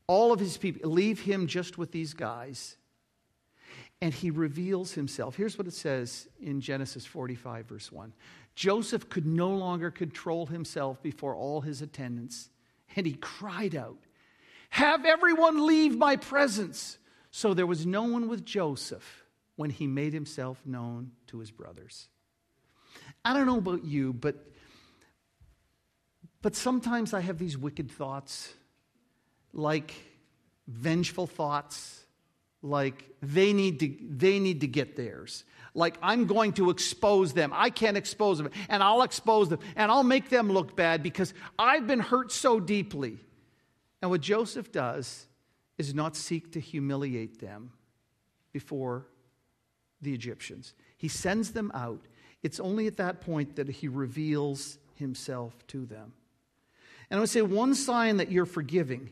[0.10, 2.78] All of his people, leave him just with these guys.
[4.02, 5.36] And he reveals himself.
[5.36, 8.12] Here's what it says in Genesis 45, verse 1.
[8.56, 12.50] Joseph could no longer control himself before all his attendants,
[12.96, 14.00] and he cried out.
[14.72, 16.98] Have everyone leave my presence.
[17.30, 19.26] So there was no one with Joseph
[19.58, 22.08] when he made himself known to his brothers.
[23.24, 24.44] I don't know about you, but,
[26.42, 28.56] but sometimes I have these wicked thoughts,
[29.54, 29.94] like
[30.68, 32.04] vengeful thoughts,
[32.62, 35.44] like they need to, they need to get theirs.
[35.74, 37.52] Like I'm going to expose them.
[37.54, 41.34] I can't expose them, and I'll expose them, and I'll make them look bad because
[41.58, 43.18] I've been hurt so deeply.
[44.02, 45.28] And what Joseph does
[45.78, 47.72] is not seek to humiliate them
[48.52, 49.06] before
[50.02, 50.74] the Egyptians.
[50.98, 52.02] He sends them out.
[52.44, 56.14] It's only at that point that he reveals himself to them.
[57.10, 59.12] And I would say one sign that you're forgiving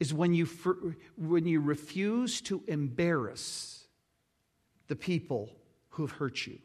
[0.00, 0.48] is when you,
[1.16, 3.86] when you refuse to embarrass
[4.88, 5.54] the people
[5.90, 6.58] who have hurt you.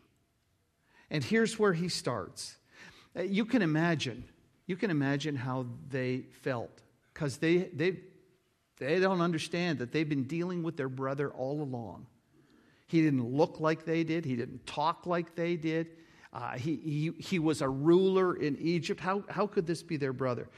[1.12, 2.58] And here's where he starts.
[3.16, 4.24] Uh, you can imagine,
[4.66, 6.82] you can imagine how they felt
[7.14, 7.98] because they, they,
[8.80, 12.08] they don't understand that they've been dealing with their brother all along.
[12.88, 15.88] He didn't look like they did, he didn't talk like they did.
[16.32, 19.00] Uh, he, he, he was a ruler in Egypt.
[19.00, 20.50] How, how could this be their brother?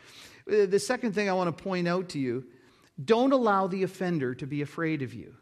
[0.52, 2.46] Uh, the second thing I want to point out to you
[3.04, 5.36] don't allow the offender to be afraid of you.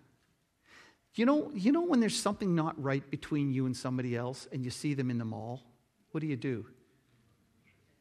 [1.16, 4.66] You know, you know when there's something not right between you and somebody else and
[4.66, 5.64] you see them in the mall?
[6.12, 6.66] What do you do?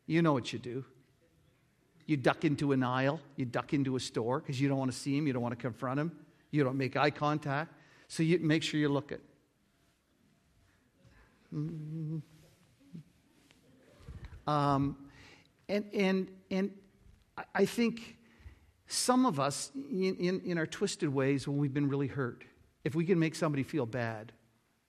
[0.07, 0.85] You know what you do.
[2.07, 4.97] You duck into an aisle, you duck into a store because you don't want to
[4.97, 6.13] see him, you don't want to confront him,
[6.51, 7.73] you don't make eye contact.
[8.09, 9.21] So you make sure you look at.
[11.55, 12.19] Mm-hmm.
[14.47, 14.97] Um,
[15.69, 16.71] and and and
[17.55, 18.17] I think
[18.87, 22.45] some of us, in, in, in our twisted ways, when we've been really hurt,
[22.85, 24.33] if we can make somebody feel bad,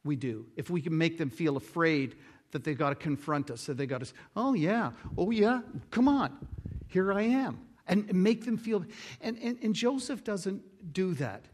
[0.03, 0.45] we do.
[0.55, 2.15] If we can make them feel afraid
[2.51, 6.07] that they've got to confront us, that they got to, oh yeah, oh yeah, come
[6.07, 6.47] on,
[6.87, 7.59] here I am.
[7.87, 8.83] And make them feel,
[9.21, 11.45] and, and, and Joseph doesn't do that.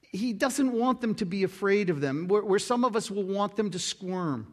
[0.00, 3.24] He doesn't want them to be afraid of them, where, where some of us will
[3.24, 4.52] want them to squirm.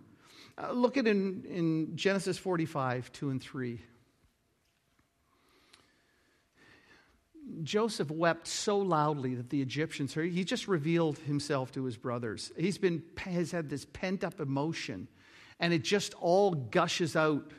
[0.57, 3.81] Uh, look at in, in Genesis 45, 2 and 3.
[7.63, 10.31] Joseph wept so loudly that the Egyptians heard.
[10.31, 12.51] He just revealed himself to his brothers.
[12.57, 15.07] He's been, has had this pent up emotion,
[15.59, 17.51] and it just all gushes out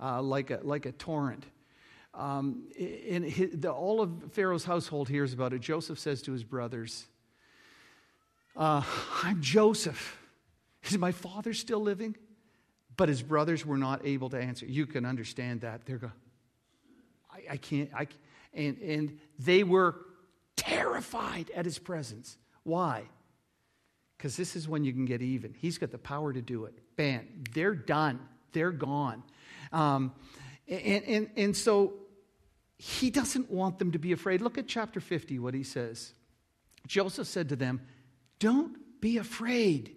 [0.00, 1.44] uh, like, a, like a torrent.
[2.14, 5.60] Um, and his, the, all of Pharaoh's household hears about it.
[5.60, 7.06] Joseph says to his brothers,
[8.56, 8.82] uh,
[9.22, 10.18] I'm Joseph.
[10.84, 12.16] Is my father still living?
[12.96, 14.66] But his brothers were not able to answer.
[14.66, 15.86] You can understand that.
[15.86, 16.12] They're going,
[17.30, 18.08] I, I can't, I,
[18.52, 19.96] and, and they were
[20.56, 22.36] terrified at his presence.
[22.62, 23.04] Why?
[24.16, 25.54] Because this is when you can get even.
[25.58, 26.74] He's got the power to do it.
[26.96, 28.20] Bam, they're done.
[28.52, 29.22] They're gone.
[29.72, 30.12] Um,
[30.66, 31.94] and, and, and so
[32.76, 34.40] he doesn't want them to be afraid.
[34.40, 36.12] Look at chapter 50, what he says.
[36.86, 37.80] Joseph said to them,
[38.38, 39.94] Don't be afraid.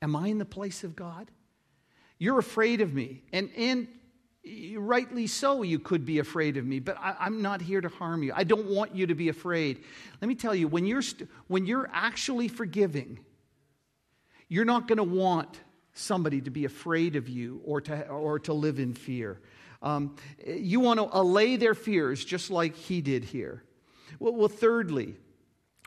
[0.00, 1.30] Am I in the place of God?
[2.18, 3.22] You're afraid of me.
[3.32, 3.88] And, and
[4.76, 8.22] rightly so, you could be afraid of me, but I, am not here to harm
[8.22, 8.32] you.
[8.34, 9.84] I don't want you to be afraid.
[10.20, 13.20] Let me tell you, when you're, st- when you're actually forgiving,
[14.48, 15.60] you're not going to want
[15.92, 19.40] somebody to be afraid of you or to, or to live in fear.
[19.82, 23.62] Um, you want to allay their fears just like he did here.
[24.18, 25.16] Well, well thirdly,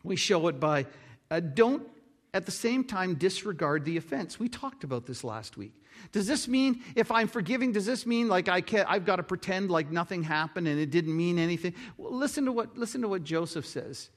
[0.04, 0.86] we show it by
[1.30, 1.88] uh, don't
[2.34, 4.40] at the same time disregard the offense.
[4.40, 5.74] We talked about this last week.
[6.12, 9.24] Does this mean if I'm forgiving, does this mean like I can't, I've got to
[9.24, 11.74] pretend like nothing happened and it didn't mean anything?
[11.98, 14.10] Well, listen, to what, listen to what Joseph says.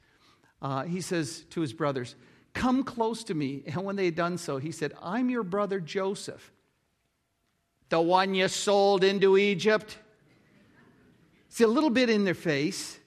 [0.62, 2.14] Uh, he says to his brothers,
[2.54, 3.64] Come close to me.
[3.66, 6.52] And when they had done so, he said, I'm your brother Joseph,
[7.88, 9.98] the one you sold into Egypt.
[11.48, 12.98] See, a little bit in their face.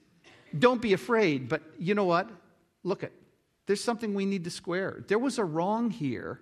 [0.57, 1.49] Don't be afraid.
[1.49, 2.29] But you know what?
[2.83, 3.11] Look at,
[3.67, 5.03] there's something we need to square.
[5.07, 6.39] There was a wrong here.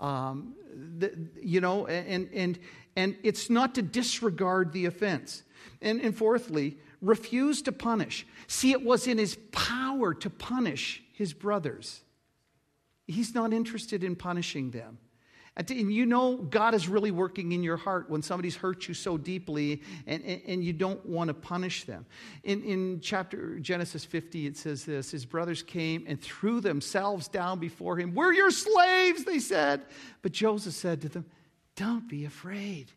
[0.00, 0.54] Um,
[0.98, 2.58] the, you know, and, and,
[2.96, 5.42] and it's not to disregard the offense.
[5.80, 8.26] And, and fourthly, refuse to punish.
[8.46, 12.02] See, it was in his power to punish his brothers.
[13.06, 14.98] He's not interested in punishing them.
[15.56, 19.16] And you know God is really working in your heart when somebody's hurt you so
[19.16, 22.04] deeply and, and, and, you don't want to punish them.
[22.44, 27.58] In, in chapter Genesis 50, it says this His brothers came and threw themselves down
[27.58, 28.14] before him.
[28.14, 29.82] We're your slaves, they said.
[30.20, 31.24] But Joseph said to them,
[31.74, 32.92] Don't be afraid.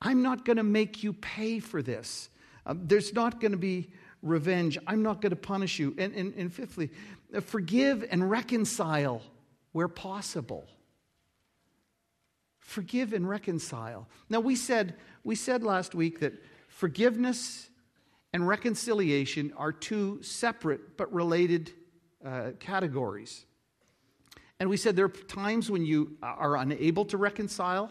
[0.00, 2.28] I'm not going to make you pay for this.
[2.66, 3.90] Um, there's not going to be
[4.22, 4.78] revenge.
[4.86, 5.92] I'm not going to punish you.
[5.98, 6.90] And, and, and fifthly,
[7.40, 9.22] forgive and reconcile
[9.72, 10.68] where possible
[12.62, 14.08] forgive and reconcile.
[14.30, 14.94] Now we said
[15.24, 16.32] we said last week that
[16.68, 17.68] forgiveness
[18.32, 21.72] and reconciliation are two separate but related
[22.24, 23.44] uh, categories.
[24.58, 27.90] And we said there are times when you are unable to reconcile.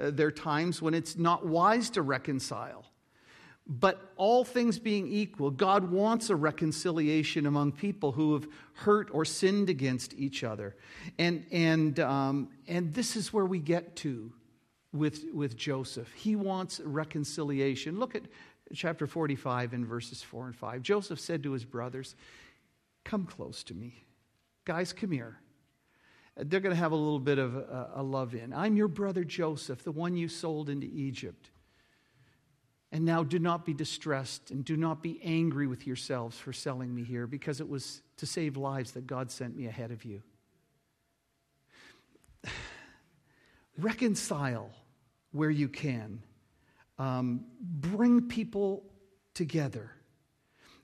[0.00, 2.86] Uh, there are times when it's not wise to reconcile.
[3.66, 9.24] But all things being equal, God wants a reconciliation among people who have hurt or
[9.24, 10.74] sinned against each other.
[11.18, 14.32] And, and, um, and this is where we get to
[14.92, 16.12] with, with Joseph.
[16.12, 18.00] He wants reconciliation.
[18.00, 18.22] Look at
[18.74, 20.82] chapter 45 in verses 4 and 5.
[20.82, 22.16] Joseph said to his brothers,
[23.04, 24.04] Come close to me.
[24.64, 25.38] Guys, come here.
[26.36, 28.52] They're going to have a little bit of a, a love in.
[28.52, 31.50] I'm your brother Joseph, the one you sold into Egypt.
[32.92, 36.94] And now do not be distressed and do not be angry with yourselves for selling
[36.94, 40.22] me here because it was to save lives that God sent me ahead of you.
[43.78, 44.70] Reconcile
[45.32, 46.22] where you can,
[46.98, 48.84] um, bring people
[49.32, 49.90] together.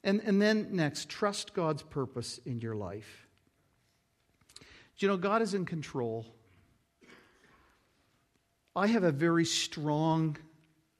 [0.02, 3.26] And, and then next, trust God's purpose in your life.
[4.96, 6.24] Do you know, God is in control.
[8.74, 10.38] I have a very strong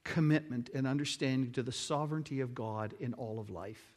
[0.08, 3.92] commitment and understanding to the sovereignty of God in all of life.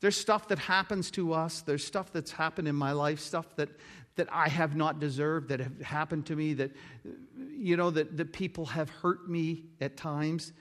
[0.00, 1.62] There's stuff that happens to us.
[1.62, 3.70] There's stuff that's happened in my life, stuff that,
[4.16, 6.72] that I have not deserved, that have happened to me, that,
[7.56, 10.52] you know, that, that people have hurt me at times.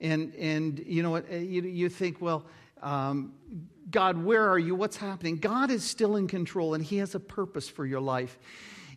[0.00, 2.46] And, and you know, you, you think, well,
[2.82, 3.34] um,
[3.90, 4.74] God, where are you?
[4.74, 5.36] What's happening?
[5.36, 8.38] God is still in control and He has a purpose for your life.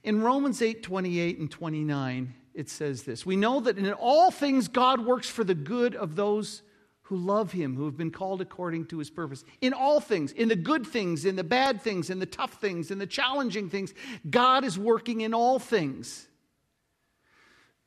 [0.03, 4.67] In Romans 8 28 and 29, it says this We know that in all things
[4.67, 6.61] God works for the good of those
[7.03, 9.43] who love him, who have been called according to his purpose.
[9.61, 12.91] In all things, in the good things, in the bad things, in the tough things,
[12.91, 13.93] in the challenging things,
[14.29, 16.27] God is working in all things.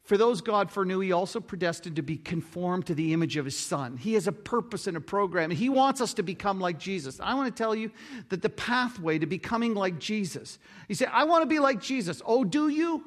[0.05, 3.59] For those God foreknew, he also predestined to be conformed to the image of his
[3.59, 3.97] son.
[3.97, 7.19] He has a purpose and a program, and he wants us to become like Jesus.
[7.19, 7.91] I want to tell you
[8.29, 12.23] that the pathway to becoming like Jesus, you say, I want to be like Jesus.
[12.25, 13.03] Oh, do you?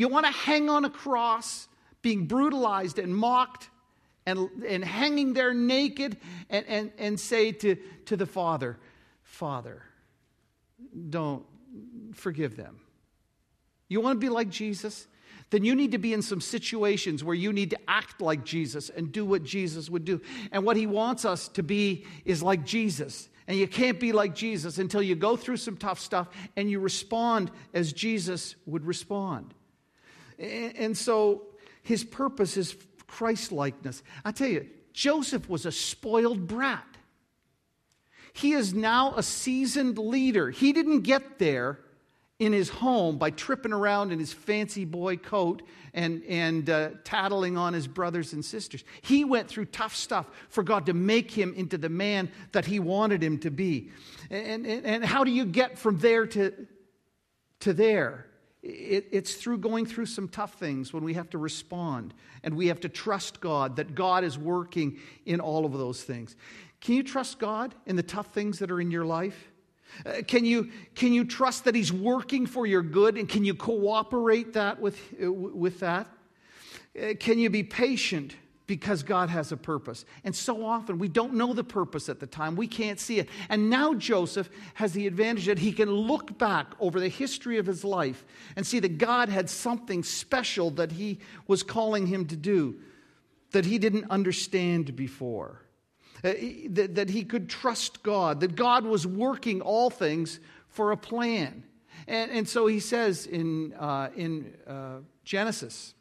[0.00, 1.68] You want to hang on a cross,
[2.00, 3.68] being brutalized and mocked
[4.24, 6.16] and, and hanging there naked
[6.48, 7.76] and, and, and say to,
[8.06, 8.78] to the Father,
[9.22, 9.82] Father,
[11.10, 11.44] don't
[12.14, 12.80] forgive them.
[13.88, 15.06] You want to be like Jesus?
[15.50, 18.88] then you need to be in some situations where you need to act like Jesus
[18.88, 20.20] and do what Jesus would do.
[20.52, 23.28] And what he wants us to be is like Jesus.
[23.48, 26.78] And you can't be like Jesus until you go through some tough stuff and you
[26.78, 29.54] respond as Jesus would respond.
[30.40, 31.42] And so
[31.82, 32.76] his purpose is
[33.06, 34.02] Christ likeness.
[34.24, 36.84] I tell you, Joseph was a spoiled brat.
[38.32, 40.50] He is now a seasoned leader.
[40.50, 41.80] He didn't get there
[42.38, 45.62] in his home by tripping around in his fancy boy coat
[45.92, 48.82] and, and uh, tattling on his brothers and sisters.
[49.02, 52.78] He went through tough stuff for God to make him into the man that he
[52.78, 53.90] wanted him to be.
[54.30, 56.66] And, and, and how do you get from there to,
[57.60, 58.26] to there?
[58.62, 62.66] It, it's through going through some tough things when we have to respond and we
[62.66, 66.36] have to trust God that God is working in all of those things.
[66.80, 69.48] Can you trust God in the tough things that are in your life?
[70.04, 73.54] Uh, can, you, can you trust that He's working for your good and can you
[73.54, 76.06] cooperate that with, uh, with that?
[77.00, 78.34] Uh, can you be patient
[78.70, 80.04] because God has a purpose?
[80.22, 83.28] And so often we don't know the purpose at the time, we can't see it.
[83.48, 87.66] And now Joseph has the advantage that he can look back over the history of
[87.66, 91.18] his life and see that God had something special that He
[91.48, 92.78] was calling him to do
[93.50, 95.62] that he didn't understand before.
[96.22, 96.34] Uh,
[96.68, 101.64] that, that he could trust God, that God was working all things for a plan.
[102.06, 105.94] And, and so he says in, uh, in uh, Genesis,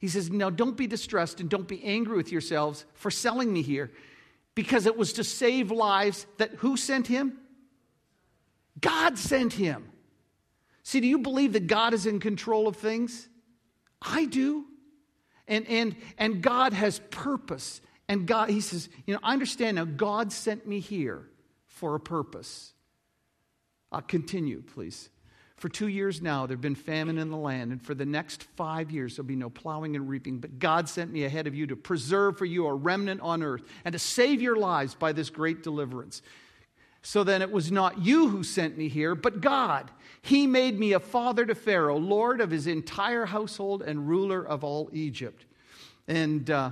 [0.00, 3.62] he says, Now don't be distressed and don't be angry with yourselves for selling me
[3.62, 3.92] here,
[4.54, 7.38] because it was to save lives that who sent him?
[8.80, 9.88] God sent him.
[10.82, 13.28] See, do you believe that God is in control of things?
[14.00, 14.64] I do.
[15.46, 17.80] And, and, and God has purpose
[18.10, 21.28] and God, he says, You know, I understand now, God sent me here
[21.68, 22.72] for a purpose.
[23.92, 25.10] Uh, continue, please.
[25.60, 28.44] For two years now, there have been famine in the land, and for the next
[28.56, 30.38] five years, there'll be no plowing and reaping.
[30.38, 33.60] But God sent me ahead of you to preserve for you a remnant on earth
[33.84, 36.22] and to save your lives by this great deliverance.
[37.02, 39.90] So then it was not you who sent me here, but God.
[40.22, 44.64] He made me a father to Pharaoh, Lord of his entire household and ruler of
[44.64, 45.44] all Egypt.
[46.08, 46.70] And uh,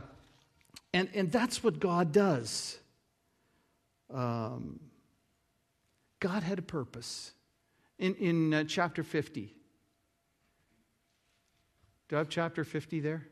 [0.95, 2.79] and, and that's what God does.
[4.13, 4.81] Um,
[6.21, 7.33] God had a purpose.
[7.99, 9.55] In, in uh, chapter 50,
[12.09, 13.27] do I have chapter 50 there?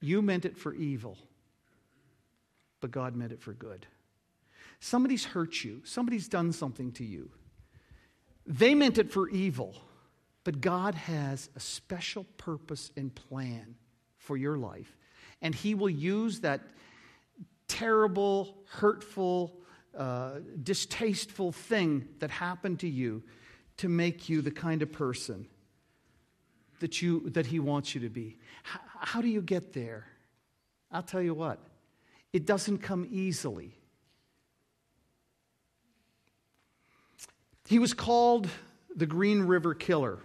[0.00, 1.18] You meant it for evil,
[2.80, 3.86] but God meant it for good.
[4.80, 7.30] Somebody's hurt you, somebody's done something to you.
[8.46, 9.76] They meant it for evil,
[10.44, 13.76] but God has a special purpose and plan
[14.16, 14.96] for your life.
[15.42, 16.62] And He will use that
[17.68, 19.60] terrible, hurtful,
[19.96, 23.22] uh, distasteful thing that happened to you
[23.78, 25.46] to make you the kind of person
[26.80, 28.38] that, you, that He wants you to be.
[28.62, 30.06] How, how do you get there?
[30.92, 31.58] I'll tell you what,
[32.32, 33.74] it doesn't come easily.
[37.66, 38.48] He was called
[38.96, 40.18] the Green River Killer.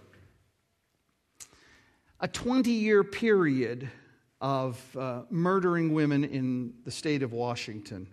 [2.18, 3.88] a 20 year period
[4.40, 8.08] of uh, murdering women in the state of Washington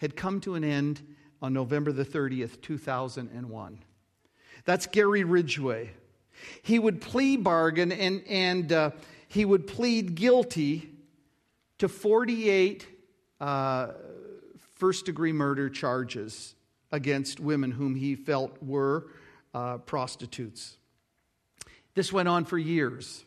[0.00, 1.00] had come to an end
[1.42, 3.78] on November the 30th, 2001.
[4.64, 5.90] That's Gary Ridgway.
[6.62, 8.90] He would plea bargain and, and uh,
[9.28, 10.90] he would plead guilty
[11.78, 12.86] to 48
[13.40, 13.88] uh,
[14.76, 16.54] first degree murder charges
[16.90, 19.06] against women whom he felt were
[19.52, 20.78] uh, prostitutes.
[21.94, 23.24] This went on for years.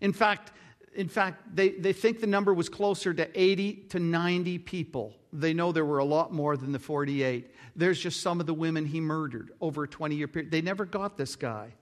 [0.00, 0.52] In fact,
[0.94, 5.14] in fact, they, they think the number was closer to 80 to 90 people.
[5.32, 7.50] They know there were a lot more than the 48.
[7.74, 10.50] There's just some of the women he murdered over a 20 year period.
[10.50, 11.74] They never got this guy.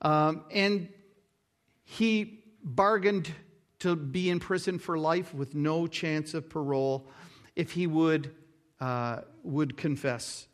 [0.00, 0.88] Um, and
[1.84, 3.30] he bargained
[3.80, 7.08] to be in prison for life with no chance of parole
[7.56, 8.34] if he would,
[8.80, 10.46] uh, would confess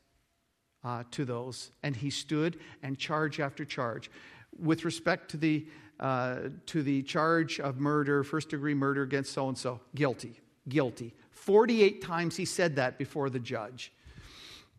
[0.82, 1.70] uh, to those.
[1.82, 4.11] And he stood and charge after charge.
[4.59, 5.66] With respect to the,
[5.99, 6.36] uh,
[6.66, 11.14] to the charge of murder, first degree murder against so and so, guilty, guilty.
[11.30, 13.92] 48 times he said that before the judge.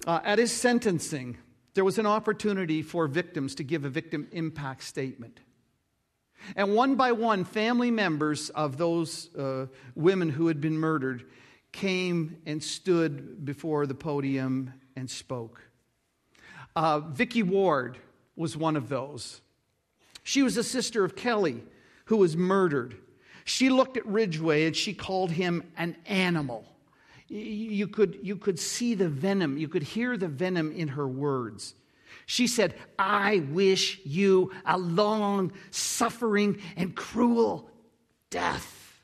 [0.06, 1.38] Uh, at his sentencing,
[1.74, 5.40] there was an opportunity for victims to give a victim impact statement.
[6.56, 11.26] And one by one, family members of those uh, women who had been murdered
[11.72, 15.62] came and stood before the podium and spoke.
[16.76, 17.98] Uh, Vicky Ward
[18.36, 19.42] was one of those.
[20.28, 21.64] She was a sister of Kelly
[22.08, 22.98] who was murdered.
[23.46, 26.66] She looked at Ridgway and she called him an animal.
[27.30, 31.76] You could, you could see the venom, you could hear the venom in her words.
[32.26, 37.72] She said, I wish you a long, suffering, and cruel
[38.30, 39.00] death.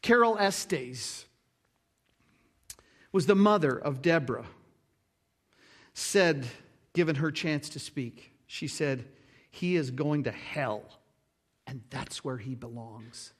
[0.00, 1.26] Carol Estes
[3.12, 4.46] was the mother of Deborah.
[5.92, 6.46] Said,
[6.94, 9.04] given her chance to speak, she said,
[9.52, 10.82] He is going to hell,
[11.66, 13.32] and that's where he belongs.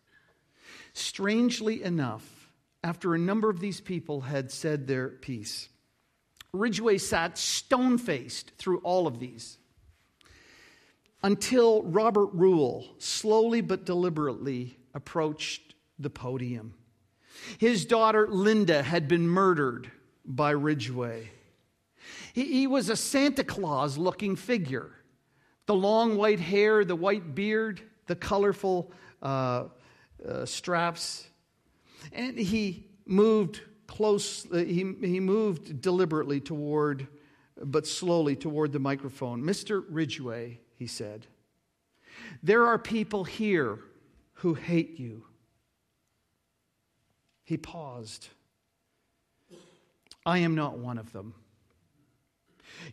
[0.92, 2.52] Strangely enough,
[2.84, 5.68] after a number of these people had said their piece.
[6.52, 9.56] Ridgway sat stone faced through all of these
[11.24, 16.74] until Robert Rule slowly but deliberately approached the podium.
[17.58, 19.90] His daughter Linda had been murdered
[20.26, 21.30] by Ridgway.
[22.34, 24.90] He, he was a Santa Claus looking figure.
[25.66, 28.92] The long white hair, the white beard, the colorful
[29.22, 29.64] uh,
[30.28, 31.26] uh, straps.
[32.12, 37.06] And he moved close, uh, he, he moved deliberately toward,
[37.56, 39.42] but slowly toward the microphone.
[39.42, 39.84] Mr.
[39.88, 41.26] Ridgway, he said,
[42.42, 43.78] there are people here
[44.34, 45.24] who hate you.
[47.44, 48.28] He paused.
[50.24, 51.34] I am not one of them.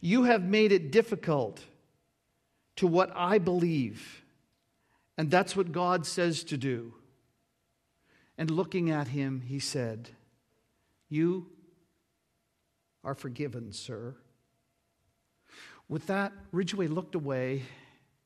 [0.02, 1.62] You have made it difficult
[2.80, 4.24] to what I believe,
[5.18, 6.94] and that's what God says to do.
[8.38, 10.08] And looking at him, he said,
[11.10, 11.48] You
[13.04, 14.16] are forgiven, sir.
[15.90, 17.64] With that, Ridgway looked away,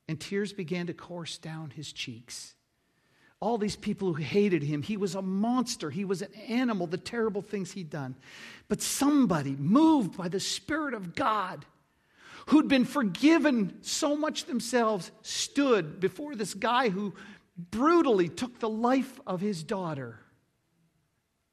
[0.07, 2.53] and tears began to course down his cheeks.
[3.39, 6.97] All these people who hated him, he was a monster, he was an animal, the
[6.97, 8.13] terrible things he'd done.
[8.67, 11.65] But somebody, moved by the Spirit of God,
[12.47, 17.13] who'd been forgiven so much themselves, stood before this guy who
[17.57, 20.19] brutally took the life of his daughter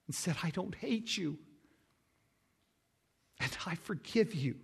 [0.06, 1.38] and said, I don't hate you,
[3.38, 4.56] and I forgive you.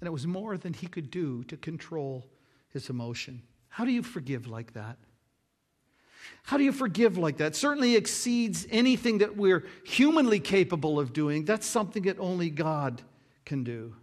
[0.00, 2.24] And it was more than he could do to control
[2.68, 3.42] his emotion.
[3.68, 4.96] How do you forgive like that?
[6.44, 7.56] How do you forgive like that?
[7.56, 11.44] Certainly exceeds anything that we're humanly capable of doing.
[11.44, 13.02] That's something that only God
[13.48, 13.94] can do.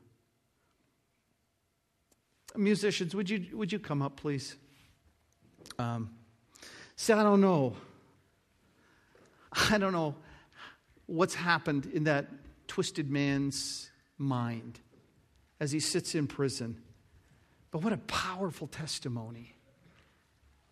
[2.56, 4.56] Musicians, would you, would you come up, please?
[5.78, 6.10] Um,
[6.96, 7.76] say, I don't know.
[9.70, 10.16] I don't know
[11.06, 12.26] what's happened in that
[12.68, 14.80] twisted man's mind
[15.60, 16.82] as he sits in prison.
[17.70, 19.54] But what a powerful testimony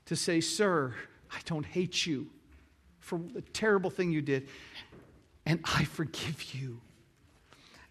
[0.06, 0.96] to say, Sir,
[1.32, 2.28] I don't hate you
[3.00, 4.48] for the terrible thing you did,
[5.46, 6.82] and I forgive you.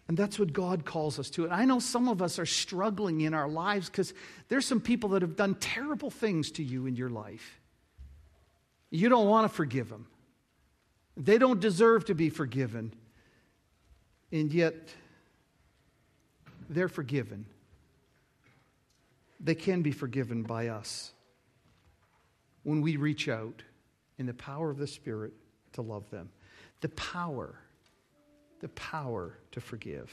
[0.07, 1.45] And that's what God calls us to.
[1.45, 4.13] And I know some of us are struggling in our lives because
[4.49, 7.61] there's some people that have done terrible things to you in your life.
[8.89, 10.07] You don't want to forgive them.
[11.15, 12.93] They don't deserve to be forgiven.
[14.31, 14.75] And yet,
[16.69, 17.45] they're forgiven.
[19.39, 21.11] They can be forgiven by us
[22.63, 23.61] when we reach out
[24.17, 25.33] in the power of the Spirit
[25.73, 26.29] to love them.
[26.81, 27.55] The power
[28.63, 30.09] the power to forgive.